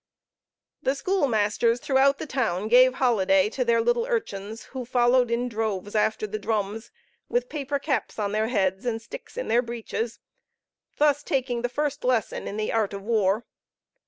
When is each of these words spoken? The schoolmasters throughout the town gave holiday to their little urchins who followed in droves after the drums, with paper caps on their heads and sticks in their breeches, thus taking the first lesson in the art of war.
The 0.81 0.95
schoolmasters 0.95 1.79
throughout 1.79 2.17
the 2.17 2.25
town 2.25 2.69
gave 2.69 2.95
holiday 2.95 3.51
to 3.51 3.63
their 3.63 3.79
little 3.81 4.07
urchins 4.07 4.63
who 4.73 4.83
followed 4.83 5.29
in 5.29 5.47
droves 5.47 5.93
after 5.93 6.25
the 6.25 6.39
drums, 6.39 6.89
with 7.29 7.49
paper 7.49 7.77
caps 7.77 8.17
on 8.17 8.31
their 8.31 8.47
heads 8.47 8.83
and 8.83 8.99
sticks 8.99 9.37
in 9.37 9.47
their 9.47 9.61
breeches, 9.61 10.17
thus 10.97 11.21
taking 11.21 11.61
the 11.61 11.69
first 11.69 12.03
lesson 12.03 12.47
in 12.47 12.57
the 12.57 12.73
art 12.73 12.93
of 12.95 13.03
war. 13.03 13.45